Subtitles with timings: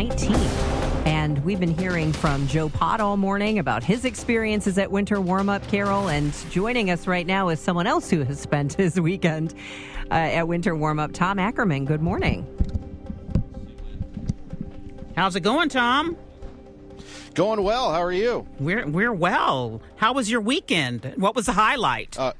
[0.00, 0.34] 19.
[1.04, 5.50] And we've been hearing from Joe Pott all morning about his experiences at Winter Warm
[5.50, 6.08] Up, Carol.
[6.08, 9.52] And joining us right now is someone else who has spent his weekend
[10.10, 11.84] uh, at Winter Warm Up, Tom Ackerman.
[11.84, 12.46] Good morning.
[15.16, 16.16] How's it going, Tom?
[17.34, 17.92] Going well.
[17.92, 18.46] How are you?
[18.58, 19.82] We're we're well.
[19.96, 21.12] How was your weekend?
[21.16, 22.18] What was the highlight?
[22.18, 22.32] Uh,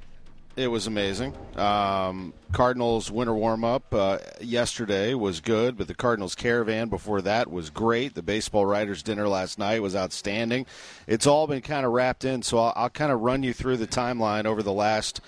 [0.57, 1.35] it was amazing.
[1.57, 7.51] Um, Cardinals winter warm up uh, yesterday was good, but the Cardinals caravan before that
[7.51, 8.15] was great.
[8.15, 10.67] The baseball writers dinner last night was outstanding.
[11.07, 13.77] It's all been kind of wrapped in, so I'll, I'll kind of run you through
[13.77, 15.21] the timeline over the last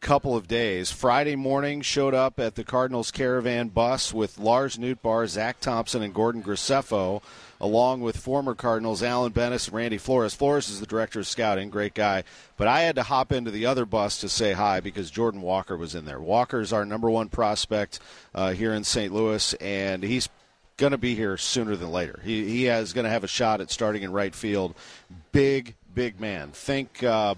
[0.00, 0.90] couple of days.
[0.90, 6.14] Friday morning showed up at the Cardinals caravan bus with Lars Nootbaar, Zach Thompson, and
[6.14, 7.22] Gordon Graceffo
[7.60, 10.34] along with former Cardinals Alan Benes and Randy Flores.
[10.34, 12.24] Flores is the director of scouting, great guy.
[12.56, 15.76] But I had to hop into the other bus to say hi because Jordan Walker
[15.76, 16.20] was in there.
[16.20, 17.98] Walker is our number one prospect
[18.34, 19.12] uh, here in St.
[19.12, 20.28] Louis, and he's
[20.76, 22.20] going to be here sooner than later.
[22.24, 24.74] He, he is going to have a shot at starting in right field.
[25.32, 26.50] Big, big man.
[26.52, 27.02] Think.
[27.02, 27.34] Uh,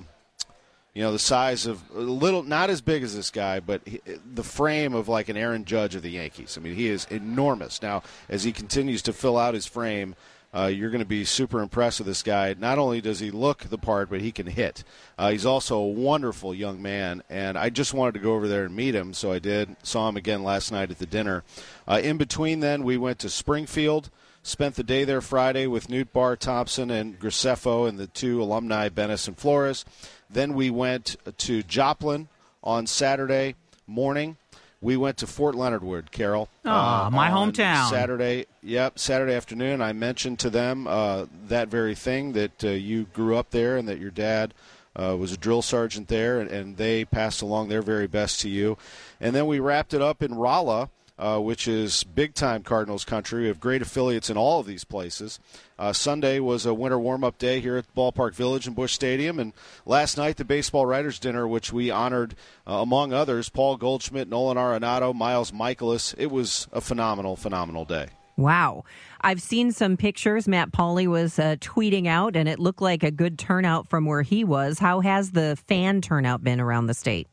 [0.95, 4.01] you know the size of a little not as big as this guy but he,
[4.35, 6.57] the frame of like an aaron judge of the yankees.
[6.59, 7.83] I mean he is enormous.
[7.83, 10.15] Now as he continues to fill out his frame
[10.53, 13.65] uh, you're going to be super impressed with this guy not only does he look
[13.65, 14.85] the part but he can hit
[15.19, 18.65] uh, he's also a wonderful young man and i just wanted to go over there
[18.65, 21.43] and meet him so i did saw him again last night at the dinner
[21.89, 24.11] uh, in between then we went to springfield
[24.43, 29.29] spent the day there Friday with Nootbaar, Thompson, and Graceffo and the two alumni, Benes
[29.29, 29.85] and Flores.
[30.29, 32.29] Then we went to Joplin
[32.63, 33.57] on Saturday
[33.87, 34.37] morning.
[34.83, 36.49] We went to Fort Leonard Wood, Carol.
[36.65, 37.91] Ah, uh, my hometown.
[37.91, 39.83] Saturday, yep, Saturday afternoon.
[39.83, 43.87] I mentioned to them uh, that very thing that uh, you grew up there and
[43.89, 44.55] that your dad
[44.97, 48.49] uh, was a drill sergeant there, and, and, they passed along their very best to
[48.49, 48.77] you.
[49.21, 53.43] And then we wrapped it up in Rolla uh, which is big time Cardinals country.
[53.43, 55.39] We have great affiliates in all of these places.
[55.79, 59.39] Uh, Sunday was a winter warm up day here at Ballpark Village and Busch Stadium.
[59.39, 59.53] And
[59.85, 62.35] last night, the Baseball Writers Dinner, which we honored,
[62.67, 66.15] uh, among others, Paul Goldschmidt, Nolan Arenado, Miles Mikolas.
[66.17, 68.09] It was a phenomenal, phenomenal day.
[68.37, 68.85] Wow.
[69.21, 73.11] I've seen some pictures Matt Pauley was uh, tweeting out, and it looked like a
[73.11, 74.79] good turnout from where he was.
[74.79, 77.29] How has the fan turnout been around the state?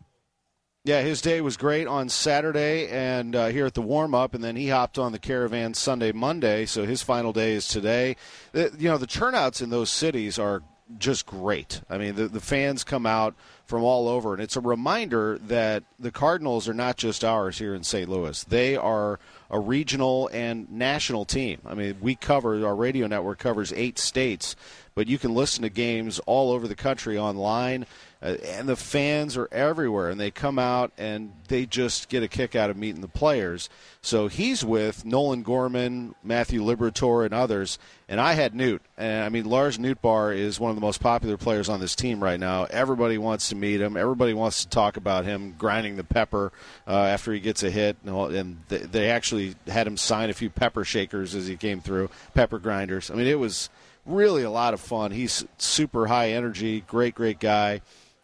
[0.88, 4.42] Yeah, his day was great on Saturday and uh, here at the warm up, and
[4.42, 6.66] then he hopped on the caravan Sunday, Monday.
[6.66, 8.16] So his final day is today.
[8.54, 10.64] The, you know, the turnouts in those cities are
[10.98, 11.82] just great.
[11.90, 15.84] I mean, the, the fans come out from all over, and it's a reminder that
[16.00, 18.08] the Cardinals are not just ours here in St.
[18.08, 18.42] Louis.
[18.46, 19.20] They are
[19.50, 21.60] a regional and national team.
[21.66, 24.56] I mean, we cover, our radio network covers eight states,
[24.96, 27.86] but you can listen to games all over the country online
[28.22, 32.28] uh, and the fans are everywhere, and they come out and they just get a
[32.28, 33.70] kick out of meeting the players.
[34.02, 37.78] So he's with Nolan Gorman, Matthew Liberatore, and others.
[38.10, 41.38] And I had Newt, and I mean Lars Nootbaar is one of the most popular
[41.38, 42.66] players on this team right now.
[42.66, 43.98] Everybody wants to meet him.
[43.98, 46.52] Everybody wants to talk about him grinding the pepper
[46.88, 50.84] uh, after he gets a hit, and they actually had him sign a few pepper
[50.84, 53.12] shakers as he came through, pepper grinders.
[53.12, 53.70] I mean, it was
[54.06, 55.12] really a lot of fun.
[55.12, 57.82] He's super high energy, great, great guy.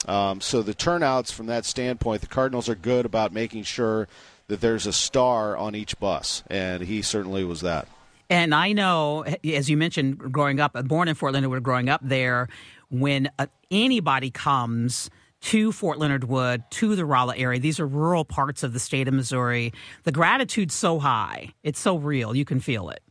[0.08, 4.08] Um, so the turnouts from that standpoint, the Cardinals are good about making sure
[4.48, 7.88] that there's a star on each bus, and he certainly was that.
[8.30, 12.02] And I know, as you mentioned, growing up, born in Fort Leonard Wood, growing up
[12.04, 12.48] there,
[12.90, 15.10] when uh, anybody comes
[15.42, 19.08] to Fort Leonard Wood, to the Rolla area, these are rural parts of the state
[19.08, 19.74] of Missouri.
[20.04, 23.02] The gratitude's so high, it's so real, you can feel it.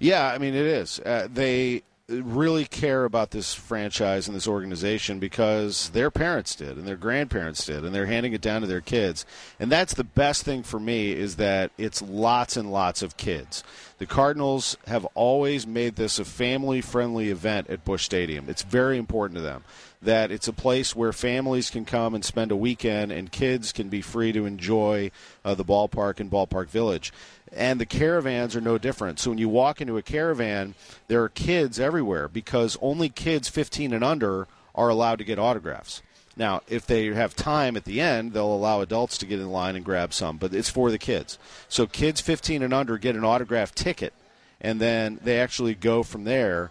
[0.00, 1.00] Yeah, I mean it is.
[1.00, 1.82] Uh, they
[2.20, 7.64] really care about this franchise and this organization because their parents did and their grandparents
[7.64, 9.24] did and they're handing it down to their kids.
[9.58, 13.64] And that's the best thing for me is that it's lots and lots of kids
[14.02, 18.98] the cardinals have always made this a family friendly event at busch stadium it's very
[18.98, 19.62] important to them
[20.02, 23.88] that it's a place where families can come and spend a weekend and kids can
[23.88, 25.08] be free to enjoy
[25.44, 27.12] uh, the ballpark and ballpark village
[27.52, 29.18] and the caravans are no different.
[29.18, 30.74] So when you walk into a caravan,
[31.08, 36.02] there are kids everywhere because only kids 15 and under are allowed to get autographs.
[36.36, 39.76] Now, if they have time at the end, they'll allow adults to get in line
[39.76, 41.38] and grab some, but it's for the kids.
[41.68, 44.14] So kids 15 and under get an autograph ticket,
[44.60, 46.70] and then they actually go from there.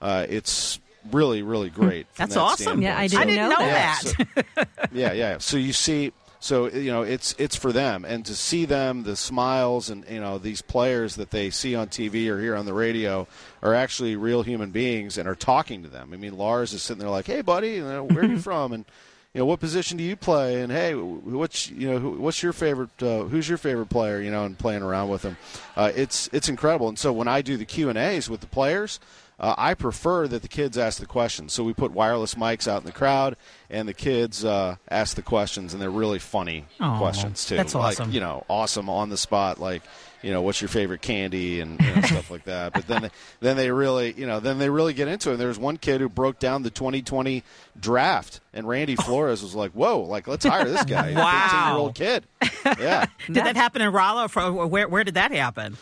[0.00, 0.80] Uh, it's
[1.10, 2.06] really, really great.
[2.16, 2.62] That's that awesome.
[2.62, 2.84] standpoint.
[2.84, 4.02] Yeah, I didn't, didn't know, know that.
[4.34, 4.46] that.
[4.56, 5.38] so- yeah, yeah.
[5.38, 6.12] So you see,
[6.42, 10.18] so you know, it's it's for them, and to see them, the smiles, and you
[10.18, 13.28] know, these players that they see on TV or hear on the radio
[13.62, 16.10] are actually real human beings and are talking to them.
[16.12, 18.72] I mean, Lars is sitting there like, "Hey, buddy, you know, where are you from?"
[18.72, 18.84] and
[19.32, 20.62] you know, what position do you play?
[20.62, 23.00] And hey, what's you know, who, what's your favorite?
[23.00, 24.20] Uh, who's your favorite player?
[24.20, 25.36] You know, and playing around with them,
[25.76, 26.88] uh, it's it's incredible.
[26.88, 28.98] And so when I do the Q and A's with the players.
[29.40, 31.52] Uh, I prefer that the kids ask the questions.
[31.52, 33.36] So we put wireless mics out in the crowd,
[33.70, 37.56] and the kids uh, ask the questions, and they're really funny Aw, questions too.
[37.56, 38.12] that's like, awesome.
[38.12, 39.82] You know, awesome on the spot, like
[40.22, 42.72] you know, what's your favorite candy and you know, stuff like that.
[42.72, 45.32] But then, then they really, you know, then they really get into it.
[45.32, 47.42] And there was one kid who broke down the 2020
[47.78, 51.48] draft, and Randy Flores was like, "Whoa, like let's hire this guy, a Wow.
[51.50, 52.24] 13 year old kid."
[52.80, 53.06] Yeah.
[53.26, 53.88] Did that happen in?
[53.88, 55.76] Or where where did that happen?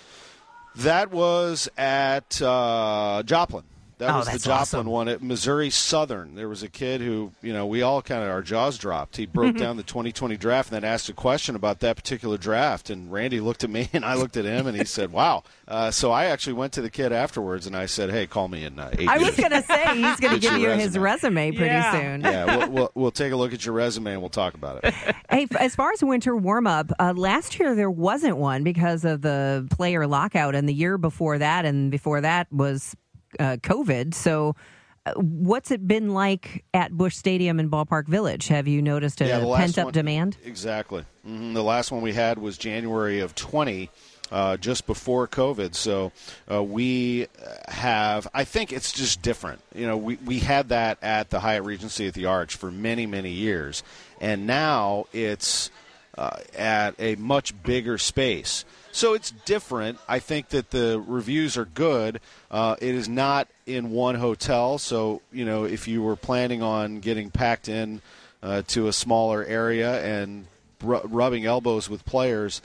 [0.77, 3.65] That was at uh, Joplin.
[4.01, 4.87] That Oh, was the Joplin awesome.
[4.89, 6.35] one at Missouri Southern.
[6.35, 9.17] There was a kid who, you know, we all kind of our jaws dropped.
[9.17, 9.59] He broke Mm-hmm.
[9.59, 12.91] down the 2020 draft and then asked a question about that particular draft.
[12.91, 15.91] And Randy looked at me and I looked at him and he said, "Wow." Uh,
[15.93, 18.79] so I actually went to the kid afterwards and I said, "Hey, call me in
[18.79, 21.53] uh, eight I was going to say he's going to give your you his resume
[21.53, 21.93] pretty Yeah.
[21.93, 22.21] soon.
[22.23, 24.95] yeah, we'll, we'll, we'll take a look at your resume and we'll talk about it.
[25.31, 29.23] Hey, as far as winter warm up, uh, last year there wasn't one because of
[29.23, 32.97] the player lockout, and the year before that and before that was
[33.39, 34.15] uh, COVID.
[34.15, 34.57] So,
[35.07, 38.49] uh, what's it been like at Busch Stadium and Ballpark Village?
[38.49, 40.37] Have you noticed a Yeah, pent up demand?
[40.45, 41.05] Exactly.
[41.25, 43.89] hmm The last one we had was January of 20,
[44.31, 45.75] uh, just before COVID.
[45.75, 46.13] So
[46.51, 47.27] uh, we
[47.69, 49.61] have, I think it's just different.
[49.75, 53.07] You know, we, we had that at the Hyatt Regency at the Arch for many,
[53.07, 53.83] many years.
[54.21, 55.71] And now it's
[56.19, 58.65] uh, at a much bigger space.
[58.93, 59.99] So it's different.
[60.09, 62.21] I think that the reviews are good.
[62.51, 67.01] Uh, it is not in one hotel, so you know if you were planning on
[67.01, 68.03] getting packed in
[68.43, 70.47] uh, to a smaller area and
[70.83, 72.63] ru- rubbing elbows with players,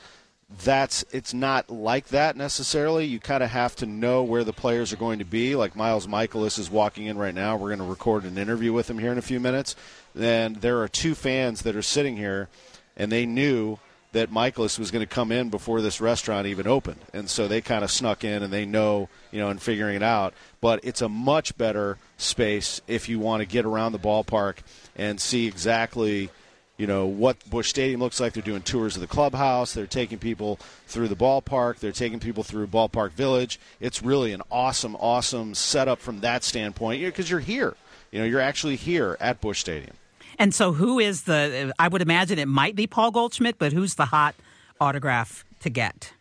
[0.64, 3.06] that's it's not like that necessarily.
[3.06, 5.56] You kind of have to know where the players are going to be.
[5.56, 7.56] Like Miles Mikolas is walking in right now.
[7.56, 9.76] We're going to record an interview with him here in a few minutes.
[10.14, 12.50] Then there are two fans that are sitting here,
[12.96, 13.78] and they knew
[14.16, 17.60] that Mikolas was going to come in before this restaurant even opened, and so they
[17.60, 20.34] kind of snuck in and they know, you know, and figuring it out.
[20.62, 24.60] But it's a much better space if you want to get around the ballpark
[24.96, 26.30] and see exactly
[26.78, 28.34] you know what Busch Stadium looks like.
[28.34, 29.74] They're doing tours of the clubhouse.
[29.74, 31.80] They're taking people through the ballpark.
[31.80, 33.60] They're taking people through Ballpark Village.
[33.82, 37.76] It's really an awesome, awesome setup from that standpoint because you're here.
[38.12, 39.96] You know, you're actually here at Busch Stadium.
[40.38, 41.74] And so, who is the?
[41.80, 44.36] I would imagine it might be Paul Goldschmidt, but who's the hot
[44.80, 46.14] autograph to get?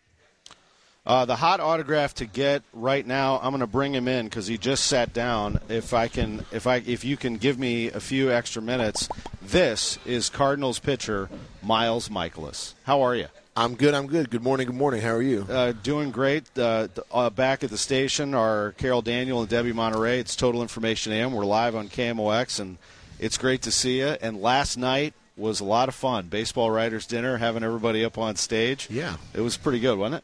[1.05, 4.47] Uh, the hot autograph to get right now, I'm going to bring him in because
[4.47, 5.59] he just sat down.
[5.69, 9.07] If I can, if I, if you can give me a few extra minutes,
[9.39, 11.29] this is Cardinals pitcher
[11.61, 12.73] Miles Mikolas.
[12.85, 13.27] How are you?
[13.55, 13.93] I'm good.
[13.93, 14.31] I'm good.
[14.31, 14.65] Good morning.
[14.65, 15.01] Good morning.
[15.01, 15.45] How are you?
[15.47, 16.43] Uh, doing great.
[16.57, 20.19] Uh, uh, back at the station are Carol Daniel and Debbie Monterrey.
[20.19, 21.31] It's Total Information AM.
[21.33, 22.77] We're live on KMOX, and
[23.19, 24.15] it's great to see you.
[24.21, 26.27] And last night was a lot of fun.
[26.27, 28.87] Baseball writers dinner, having everybody up on stage.
[28.89, 29.17] Yeah.
[29.33, 30.23] it was pretty good, wasn't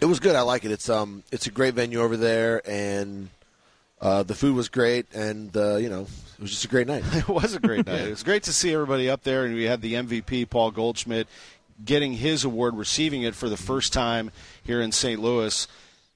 [0.00, 0.34] It was good.
[0.36, 0.70] I like it.
[0.70, 3.28] It's um, it's a great venue over there, and
[4.00, 7.04] uh, the food was great, and uh, you know, it was just a great night.
[7.14, 8.02] It was a great night.
[8.02, 11.28] It was great to see everybody up there, and we had the MVP, Paul Goldschmidt,
[11.84, 14.30] getting his award, receiving it for the first time
[14.62, 15.20] here in St.
[15.20, 15.68] Louis.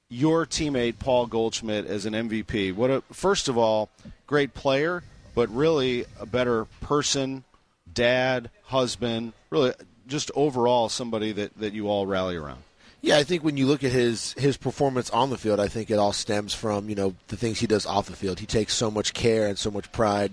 [0.09, 2.75] Your teammate, Paul Goldschmidt, as an MVP.
[2.75, 3.91] What a first of all,
[4.27, 5.03] great player,
[5.35, 7.45] but really a better person,
[7.93, 9.73] dad, husband, really
[10.07, 12.63] just overall somebody that, that you all rally around.
[13.01, 15.89] Yeah, I think when you look at his his performance on the field, I think
[15.91, 18.41] it all stems from you know the things he does off the field.
[18.41, 20.33] He takes so much care and so much pride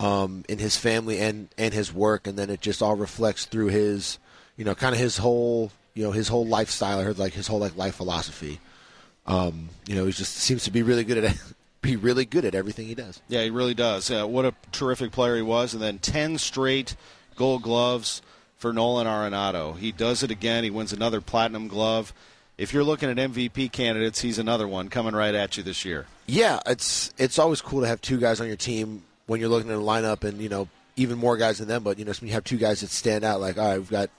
[0.00, 3.68] um, in his family and and his work, and then it just all reflects through
[3.68, 4.18] his
[4.56, 7.60] you know kind of his whole you know his whole lifestyle or like his whole
[7.60, 8.58] like life philosophy.
[9.24, 11.36] Um, you know, he just seems to be really good at
[11.82, 13.20] be really good at everything he does.
[13.28, 14.10] Yeah, he really does.
[14.10, 15.74] Uh, what a terrific player he was.
[15.74, 16.96] And then 10 straight
[17.36, 18.22] gold gloves
[18.56, 19.76] for Nolan Arenado.
[19.76, 20.64] He does it again.
[20.64, 22.14] He wins another platinum glove.
[22.56, 26.06] If you're looking at MVP candidates, he's another one coming right at you this year.
[26.26, 29.70] Yeah, it's it's always cool to have two guys on your team when you're looking
[29.70, 31.82] at a lineup, and you know even more guys than them.
[31.82, 33.90] But you know when you have two guys that stand out, like all right, we've
[33.90, 34.10] got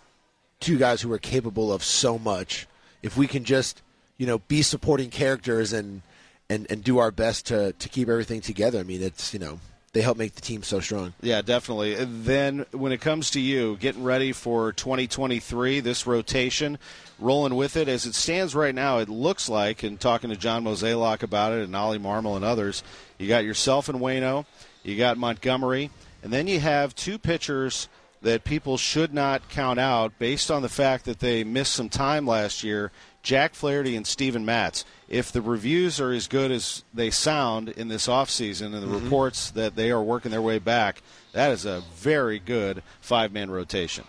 [0.60, 2.68] two guys who are capable of so much.
[3.02, 3.82] If we can just
[4.18, 6.02] you know be supporting characters and
[6.50, 9.60] and and do our best to to keep everything together, I mean it's you know
[9.94, 11.14] they help make the team so strong.
[11.22, 11.94] Yeah, definitely.
[11.94, 16.80] And then when it comes to you getting ready for 2023, this rotation,
[17.20, 20.64] rolling with it as it stands right now, it looks like, and talking to John
[20.64, 22.84] Mozeliak about it and Ollie Marmol and others,
[23.20, 24.48] you got yourself and Waino,
[24.82, 25.92] you got Montgomery,
[26.24, 27.88] and then you have two pitchers
[28.24, 32.26] that people should not count out based on the fact that they missed some time
[32.26, 32.92] last year
[33.24, 34.84] Jack Flaherty and Steven Matz.
[35.08, 39.06] If the reviews are as good as they sound in this offseason and the mm-hmm.
[39.06, 41.02] reports that they are working their way back,
[41.32, 44.04] that is a very good five man rotation.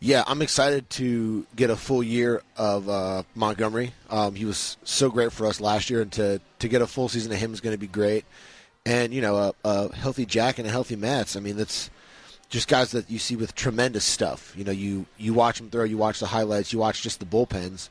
[0.00, 3.94] Yeah, I'm excited to get a full year of uh, Montgomery.
[4.10, 7.08] Um, he was so great for us last year, and to, to get a full
[7.08, 8.24] season of him is going to be great.
[8.84, 11.90] And, you know, a, a healthy Jack and a healthy Matz, I mean, that's
[12.50, 14.52] just guys that you see with tremendous stuff.
[14.56, 17.26] You know, you, you watch them throw, you watch the highlights, you watch just the
[17.26, 17.88] bullpens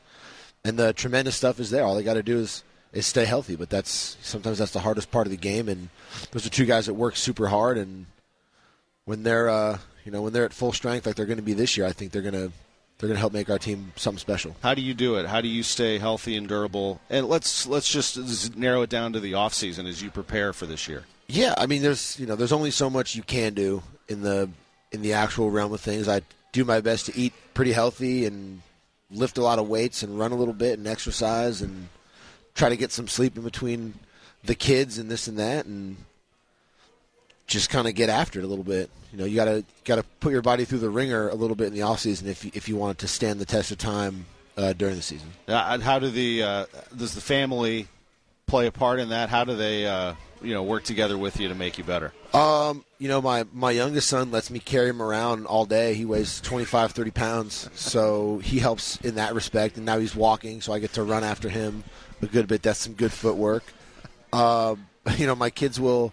[0.66, 1.84] and the tremendous stuff is there.
[1.84, 3.56] All they got to do is is stay healthy.
[3.56, 5.68] But that's sometimes that's the hardest part of the game.
[5.68, 5.88] And
[6.32, 7.78] those are two guys that work super hard.
[7.78, 8.06] And
[9.04, 11.54] when they're uh, you know when they're at full strength like they're going to be
[11.54, 12.52] this year, I think they're going to
[12.98, 14.56] they're going to help make our team something special.
[14.62, 15.26] How do you do it?
[15.26, 17.00] How do you stay healthy and durable?
[17.10, 20.66] And let's let's just narrow it down to the off season as you prepare for
[20.66, 21.04] this year.
[21.28, 24.50] Yeah, I mean, there's you know there's only so much you can do in the
[24.90, 26.08] in the actual realm of things.
[26.08, 28.62] I do my best to eat pretty healthy and
[29.10, 31.88] lift a lot of weights and run a little bit and exercise and
[32.54, 33.94] try to get some sleep in between
[34.44, 35.96] the kids and this and that and
[37.46, 38.90] just kind of get after it a little bit.
[39.12, 41.72] You know, you gotta gotta put your body through the ringer a little bit in
[41.72, 44.72] the off season if you, if you want to stand the test of time uh,
[44.72, 45.30] during the season.
[45.46, 47.86] Uh, how do the uh, does the family
[48.46, 49.28] play a part in that?
[49.28, 52.12] How do they uh, you know work together with you to make you better?
[52.32, 55.94] Um, you know, my my youngest son lets me carry him around all day.
[55.94, 59.76] He weighs 25, 30 pounds, so he helps in that respect.
[59.76, 61.84] And now he's walking, so I get to run after him
[62.22, 62.62] a good bit.
[62.62, 63.64] That's some good footwork.
[64.32, 64.76] Uh,
[65.16, 66.12] you know, my kids will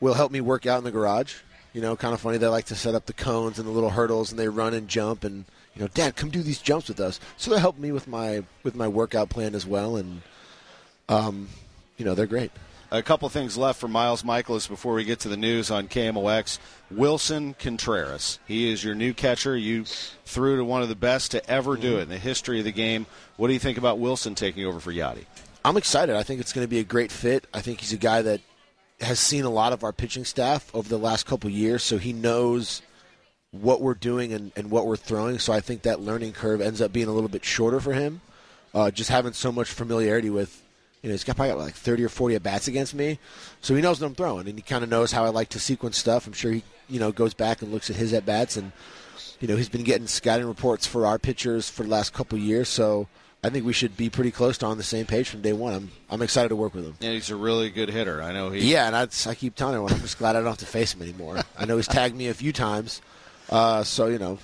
[0.00, 1.36] will help me work out in the garage.
[1.72, 2.38] You know, kind of funny.
[2.38, 4.88] They like to set up the cones and the little hurdles, and they run and
[4.88, 5.24] jump.
[5.24, 7.20] And you know, Dad, come do these jumps with us.
[7.36, 9.96] So they help me with my with my workout plan as well.
[9.96, 10.22] And
[11.08, 11.48] um,
[11.96, 12.50] you know, they're great.
[12.90, 16.58] A couple things left for Miles Mikolas before we get to the news on KMOX.
[16.90, 18.38] Willson Contreras.
[18.48, 19.54] He is your new catcher.
[19.54, 19.84] You
[20.24, 22.72] threw to one of the best to ever do it in the history of the
[22.72, 23.04] game.
[23.36, 25.26] What do you think about Willson taking over for Yadi?
[25.66, 26.16] I'm excited.
[26.16, 27.46] I think it's going to be a great fit.
[27.52, 28.40] I think he's a guy that
[29.02, 32.14] has seen a lot of our pitching staff over the last couple years, so he
[32.14, 32.80] knows
[33.50, 35.38] what we're doing and, and, what we're throwing.
[35.38, 38.22] So I think that learning curve ends up being a little bit shorter for him.
[38.74, 40.62] Uh, just having so much familiarity with
[41.02, 43.18] you know, he's got probably got like 30 or 40 at bats against me,
[43.60, 45.60] so he knows what I'm throwing, and he kind of knows how I like to
[45.60, 46.26] sequence stuff.
[46.26, 48.72] I'm sure he, you know, goes back and looks at his at bats, and
[49.40, 52.68] you know, he's been getting scouting reports for our pitchers for the last couple years,
[52.68, 53.06] so
[53.44, 55.72] I think we should be pretty close to on the same page from day one.
[55.72, 56.96] I'm I'm excited to work with him.
[56.98, 58.20] Yeah, he's a really good hitter.
[58.20, 58.70] I know he.
[58.70, 60.94] Yeah, and I, I keep telling everyone I'm just glad I don't have to face
[60.94, 61.42] him anymore.
[61.56, 63.00] I know he's tagged me a few times,
[63.50, 64.38] uh, so you know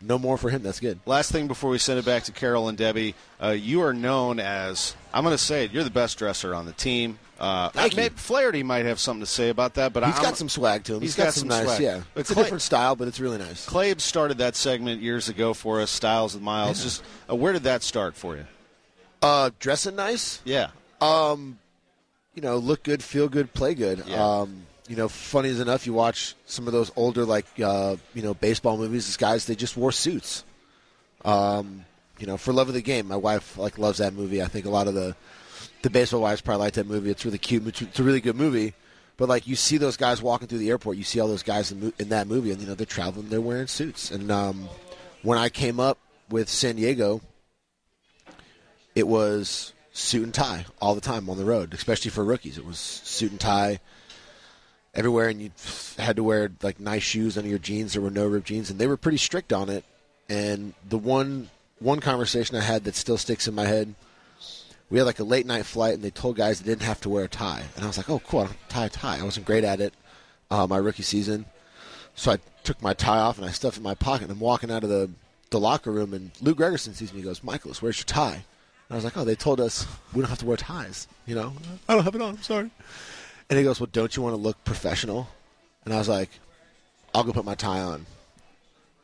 [0.00, 0.62] no more for him.
[0.62, 1.00] That's good.
[1.06, 4.38] Last thing before we send it back to Carol and Debbie, uh, you are known
[4.40, 5.72] as I'm going to say it.
[5.72, 7.18] You're the best dresser on the team.
[7.38, 8.10] Uh, Thank you.
[8.10, 10.96] Flaherty might have something to say about that, but he's I'm, got some swag to
[10.96, 11.00] him.
[11.02, 11.80] he's got, got some some nice, swag.
[11.80, 12.00] yeah.
[12.14, 13.64] But it's Clay- a different style, but it's really nice.
[13.66, 15.90] Clabe started that segment years ago for us.
[15.90, 16.82] Styles with Miles.
[16.82, 18.46] Just uh, where did that start for you?
[19.22, 20.40] Uh, dressing nice.
[20.44, 20.70] Yeah.
[21.00, 21.58] Um,
[22.34, 24.02] you know, look good, feel good, play good.
[24.06, 24.40] Yeah.
[24.40, 28.34] Um, you know, funny enough, you watch some of those older like uh, you know
[28.34, 29.06] baseball movies.
[29.06, 30.44] These guys they just wore suits.
[31.24, 31.84] Um,
[32.18, 33.06] you know, for love of the game.
[33.06, 34.42] My wife like loves that movie.
[34.42, 35.14] I think a lot of the
[35.82, 37.10] the baseball wives probably like that movie.
[37.10, 37.80] It's really cute.
[37.80, 38.74] It's a really good movie.
[39.16, 41.72] But like you see those guys walking through the airport, you see all those guys
[41.72, 44.10] in, in that movie, and you know they're traveling, they're wearing suits.
[44.10, 44.68] And um,
[45.22, 45.98] when I came up
[46.30, 47.20] with San Diego,
[48.94, 52.58] it was suit and tie all the time on the road, especially for rookies.
[52.58, 53.80] It was suit and tie
[54.98, 55.50] everywhere, and you
[55.96, 57.92] had to wear like nice shoes under your jeans.
[57.92, 59.84] There were no ripped jeans, and they were pretty strict on it.
[60.28, 63.94] And the one one conversation I had that still sticks in my head,
[64.90, 67.08] we had like a late night flight, and they told guys they didn't have to
[67.08, 69.18] wear a tie, and I was like, oh cool, I don't tie a tie.
[69.18, 69.94] I wasn't great at it
[70.50, 71.46] uh, my rookie season,
[72.14, 74.24] so I took my tie off and I stuffed it in my pocket.
[74.24, 75.08] And I'm walking out of the
[75.50, 77.20] the locker room, and Luke Gregerson sees me.
[77.20, 78.34] He goes, Mikolas, where's your tie?
[78.34, 81.08] And I was like, oh, they told us we don't have to wear ties.
[81.26, 81.52] You know,
[81.88, 82.34] I don't have it on.
[82.34, 82.70] I'm sorry.
[83.50, 85.28] And he goes, "Well, don't you want to look professional?"
[85.84, 86.30] And I was like,
[87.14, 88.06] "I'll go put my tie on."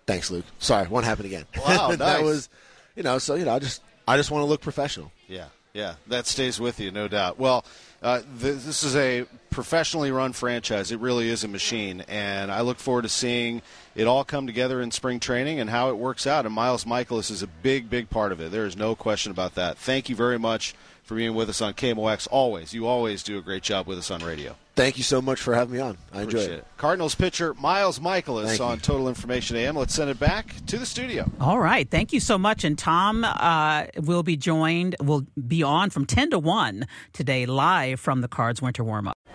[0.07, 0.45] Thanks, Luke.
[0.59, 1.47] Sorry, won't happen again.
[1.67, 2.49] Wow, that was,
[2.95, 5.11] you know, so you know, I just I just want to look professional.
[5.29, 7.39] Yeah, yeah, that stays with you, no doubt.
[7.39, 7.65] Well,
[8.03, 10.93] uh, th- this is a professionally run franchise.
[10.93, 13.63] It really is a machine, and I look forward to seeing
[13.95, 16.45] it all come together in spring training and how it works out.
[16.45, 18.51] And Miles Mikolas is a big, big part of it.
[18.51, 19.79] There is no question about that.
[19.79, 20.75] Thank you very much
[21.05, 22.27] for being with us on KMOX.
[22.31, 24.57] Always, you always do a great job with us on radio.
[24.77, 25.97] Thank you so much for having me on.
[26.13, 26.59] I enjoyed Appreciate it.
[26.59, 26.67] it.
[26.79, 28.65] Cardinals pitcher Miles Mikolas Thank you.
[28.65, 29.77] on Total Information AM.
[29.77, 31.31] Let's send it back to the studio.
[31.41, 31.89] All right.
[31.89, 32.65] Thank you so much.
[32.65, 38.01] And Tom uh, will be joined, will be on from 10 to 1 today, live
[38.01, 39.17] from the Cards Winter Warm Up.